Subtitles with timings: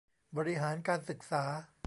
[0.37, 1.43] บริหารการศึกษา